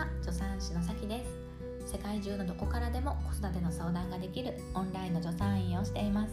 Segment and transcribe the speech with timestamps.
[0.00, 0.08] は。
[0.22, 1.22] 助産師のさきで
[1.84, 1.92] す。
[1.92, 6.32] 世界中のどこからでも子育ての相談ができるオンラインの助産院をしています。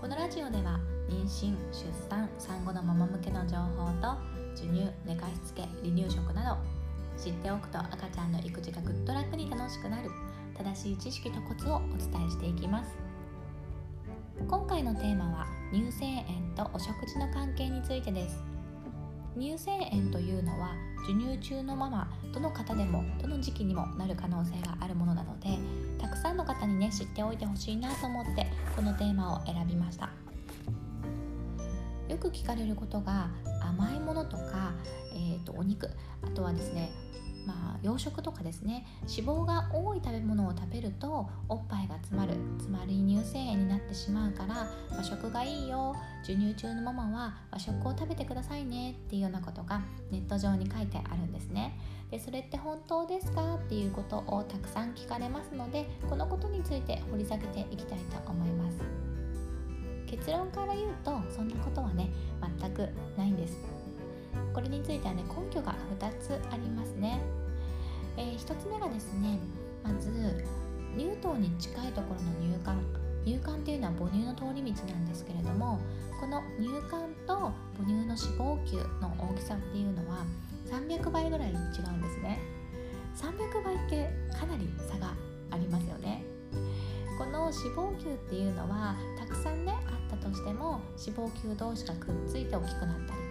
[0.00, 4.16] このラジオでは妊娠出産産後のママ向けの情報と
[4.56, 10.10] 授乳寝かしつけ離乳食など知っておくと赤ちゃんの育児がぐっと楽に楽しくなる
[10.56, 12.96] 正しい知識とコツをお伝えしていきます。
[14.48, 18.53] 今回のテーマは乳腺炎とお食事の関係についてです。
[19.36, 20.74] 乳腺炎というのは
[21.06, 25.58] 授乳中のママどの方でもどの時期にもなる可能性があるものなので
[25.98, 30.10] たくさんの方にね知っておいてほしいなと思ってこのテーマを選びました。
[32.08, 33.30] よく聞かれることが
[33.62, 34.72] 甘いものとか、
[35.14, 35.88] えーと、お肉
[36.22, 36.92] あとはですね
[37.46, 42.34] まあ、洋食とかですね脂肪が多い食べ物を食べるとおっぱいが詰まる。
[42.58, 43.22] つまり乳
[44.34, 44.66] から
[44.96, 51.78] 和食がいいよ授乳中のママは和食を食べてくださいねっていうようなことがネット上に書いてあるんですね。
[52.10, 58.78] でそれって本当ですかっていうことをたくさん聞かれますのでこのことについて掘り下げていきたいと思います。
[60.06, 62.10] 結論から言うとそんなことはね
[62.60, 63.56] 全くないんです。
[64.52, 67.20] これについてはね根拠が2つありますね、
[68.16, 69.38] えー、1つ目がですね
[69.82, 70.44] まず
[70.96, 72.80] 乳頭に近いところの乳管
[73.24, 75.78] 乳管っていうのは母乳の通り道なんですけれども
[76.20, 80.24] この乳管と母乳の脂肪球の大きさっていうのは
[80.66, 82.40] 300倍ぐらい違うんですね。
[83.16, 85.14] 300倍ってかなり差が
[85.50, 86.24] ありますよね。
[87.18, 93.23] この脂肪球っていうのはたくさんねあったとしても脂肪球同士がくっついて大きくなったり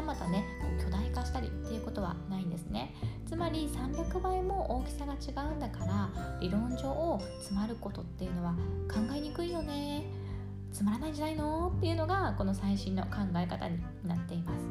[0.00, 0.44] たまたね
[0.82, 2.94] 巨大化したりっていうことはないんですね。
[3.26, 8.52] つまり300倍も大きさが違うんだから理論上詰まることっていうのは
[8.88, 10.04] 考えにくいよね。
[10.72, 14.64] つまらないんじゃないのっていうのがこの最新の考え方になっています。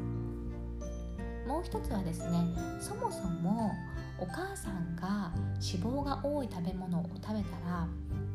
[1.46, 2.38] もう一つはですね
[2.80, 3.72] そもそも
[4.18, 7.86] お母さんが脂肪が多い食べ物を食べたら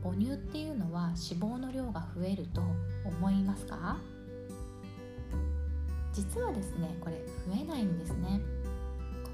[0.04, 2.62] 母乳っていうのは脂肪の量が増えると
[3.06, 3.98] 思いますか？
[6.16, 8.40] 実はですねこれ増えないんですね。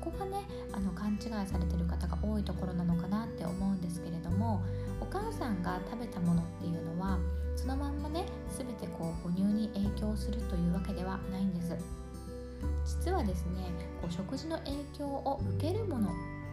[0.03, 0.39] ここがね
[0.73, 4.63] あの勘違いされてる方が多いところなのかなって思うんですけれども
[4.99, 7.19] お母さんが食べたものっていうのは
[7.55, 8.25] そのまんまね
[8.57, 11.75] 全てこう母乳に影響するというわけではないんです。
[12.83, 13.69] 実はですね
[14.01, 16.09] こう食事の影響を受けるもの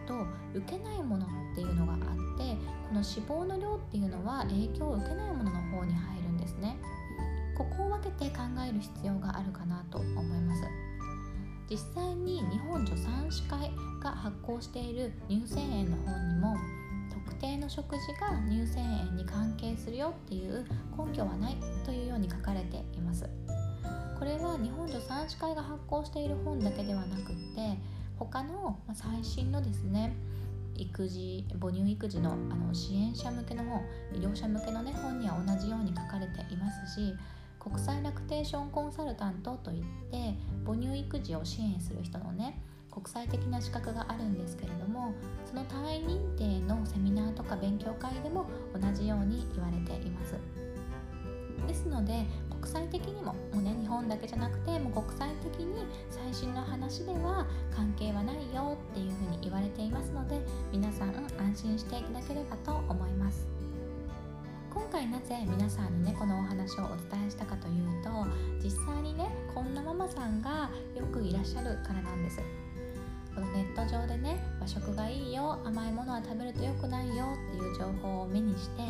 [0.07, 1.99] と受けないものっていうのがあっ
[2.37, 2.55] て
[2.87, 6.77] この脂肪の量っていうのは影響を受けないものの方に入るんですね。
[7.59, 10.63] ここを分けて考える必要があるかなと思います。
[11.69, 13.69] 実際に日本助産師会
[14.01, 16.55] が発行している乳腺炎の本にも
[17.11, 20.65] 特定の食事が乳腺炎に関係するよっていう
[20.97, 23.29] 根拠はないというように書かれています。
[24.17, 27.77] これは日本助産師会が発行している本だけではなくって
[28.17, 30.15] 他の最新のですね
[30.75, 33.81] 育児母乳育児のあの支援者向けの本
[34.13, 37.13] 医療者向けの、ね、本には同じように書かれていますし
[37.59, 42.59] 国際ラクテーションコンサルタントといって母乳育児を支援する人のね
[42.91, 45.13] 国際的な資格があるんですけれども
[45.45, 50.35] その単位認定のセミナーとか勉強会でも同じように言われています
[51.67, 63.58] ですので国際的にももう、ね、日本だけじゃなくてもう国際的に最新の話では関係はないよっていうふうに言われていますので皆さん安心していただければと思います。
[64.91, 68.09] 今回なぜ皆さんにねこのお話をお伝えしたかというと
[68.59, 72.39] 実際にねこんなママさんがよくいらっしゃるからなんです。
[73.35, 78.81] このネット上でね和食がいいよ甘いものは食べると良くないよっていう情報を目にして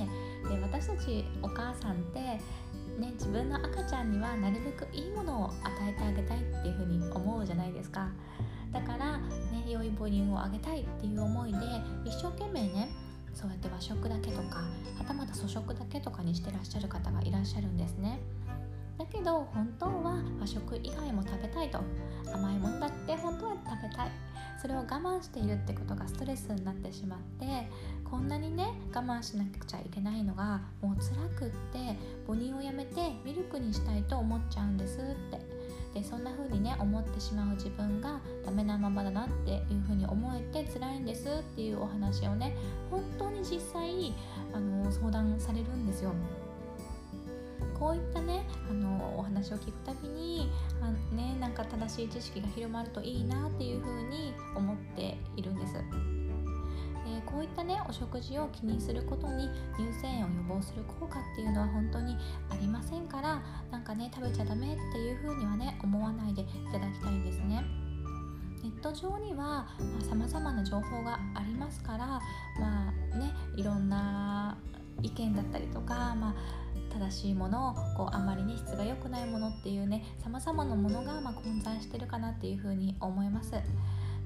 [0.47, 2.39] で私たちお母さんってね
[3.15, 5.53] 自分の赤ちゃんにはなるべくいいものを与
[5.85, 8.07] えてあげたいっていうふうに思うじゃないですか。
[8.71, 11.57] だからね良い母乳をあげたいっていう思いで
[12.05, 12.89] 一生懸命ね
[13.33, 14.57] そうやって和食だけとか
[14.97, 18.19] はたまた粗食だけとかにしてらっしゃる方がいらっしゃるんですね。
[18.97, 21.79] だけど本当は和食以外も食べたいと。
[22.33, 24.11] 甘いものだって本当は食べたい。
[24.61, 27.69] それを我慢しているってことがストレスになってしまって
[28.03, 31.97] こんなにね我慢しなくちゃいけないのがもう辛くって
[32.27, 35.01] 母乳をやめてミルクにしたいと思っちゃうんですっ
[35.31, 35.48] て。
[35.93, 42.55] でそんな風にね思ってしまう自分がダメなままだなっていう風に思えて辛いんですっていうお話をね
[42.91, 44.13] 本当に実際
[44.53, 46.13] あの相談されるんですよ。
[47.79, 50.51] こういったねあのお話を聞くたびに
[50.81, 55.75] あ、ね、なんか正しい知識が広まるといいなっていう風に思っているんです。
[57.07, 62.17] えこういったねお食事を気にすることに乳腺炎を予防する効果っていうのは本当に
[62.59, 63.41] りませんから
[63.71, 67.63] なんかね食べちゃダメっていう風にはね思わないでいただきたいんですね
[68.63, 69.67] ネット上には
[70.07, 72.05] さまざ、まな情報がありますから
[72.59, 74.57] まあねいろんな
[75.01, 83.53] 意見だったりとか、まあ、正しいものをこうあんまりね質が良くないものっていうねさまざまなものがま混在してるかなっていうふうに思います。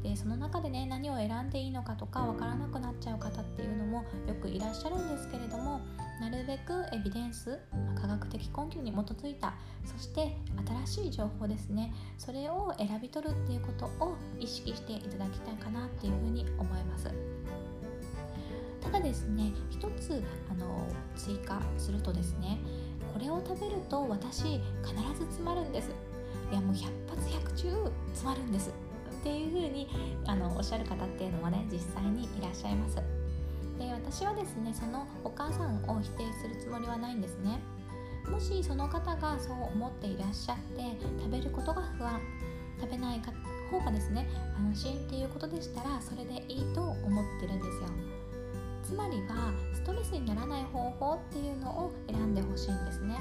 [0.04, 5.63] でその中でね何を選んでいいのかとかわからなくなっちゃう方っていうのもよくいらっしゃるんですけれども
[6.36, 7.60] るべくエビデンス、
[8.00, 9.54] 科学的根拠に基づいた
[9.86, 10.36] そして
[10.86, 11.94] 新しい情報ですね。
[12.18, 17.12] それを選び取るっていうことを意識していただきたいかなっていうふうに思います。
[18.82, 20.22] ただですね一つ
[20.52, 22.60] あの追加するとですね
[23.14, 24.44] これを食べると私
[24.84, 25.92] 必ず詰まるんです。
[26.52, 28.70] いやもう100発100中詰まるんです。
[28.70, 29.88] っていう風に
[30.26, 33.13] あのおっしゃる方っていうのもね実際にいらっしゃいます。
[34.14, 37.60] 私はですねそのお母さんを否定するつもりはないんですね。
[38.30, 40.84] もしその方がそう思っていらっしゃって
[41.20, 42.22] 食べることが不安
[42.80, 43.22] 食べない
[43.72, 47.90] 方がですね安心っていうことでしたらそれでいいと思ってるんですよ。
[48.84, 53.18] つまりはストレスにならない方法っていうのを選んでほしいんですね。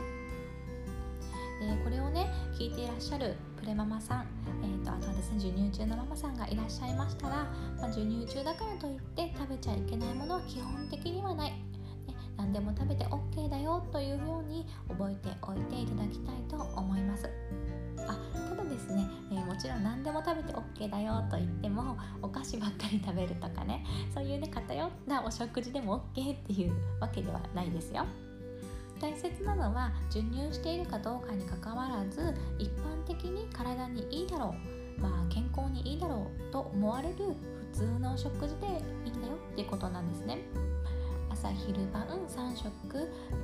[1.58, 4.26] でこれをね聞いていらっしゃるプレママさん、
[4.64, 7.46] えーと、あとはですね授乳中のママさんがいらっしゃいましたら、
[7.78, 11.56] まあ、授乳中だからといって食べちゃいけないものは基本的にはない、ね、
[12.36, 17.30] 何でも食べて OK だよというように覚えておいていただきたいと思います。
[17.98, 18.18] あ
[18.48, 28.04] ただですね、えー、もちろん何でも食べて OK だよと言ってもお菓子ばっかり食べるとかねそういうね偏ったお食事でも OK っていうわけではないですよ。
[29.02, 34.54] 大切なのは授乳しているかどうかにかかわらず一般的に体にいいだろ
[34.96, 37.14] う、まあ、健康にいいだろうと思われる
[37.72, 38.66] 普通の食事で
[39.04, 40.38] いいんだよっていうことなんですね。
[41.30, 42.70] 朝昼晩3食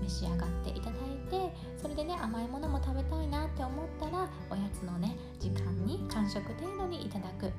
[0.02, 7.50] 召し上がっていただいてそれでね甘いものも食べたいなって思ったらおやつのね時間に間食程度にいただく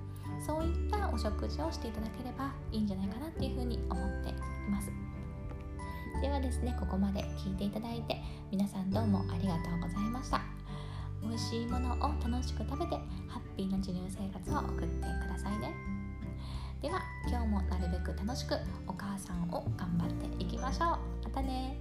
[0.46, 4.34] そういったお食事をしていただければいいんじゃないかなっていうふうに思ってい
[4.72, 5.19] ます。
[6.22, 8.18] ではですねここまで聞いていただいて
[8.52, 10.42] 皆さんどうもありがとうございました。
[11.22, 12.96] 美味しいものを楽しく食べて
[13.28, 15.74] ハッピーな授乳生活を送ってくださいね。
[16.82, 18.56] では今日もなるべく楽しく
[18.86, 20.90] お母さんを頑張っていきましょう。
[21.24, 21.78] またね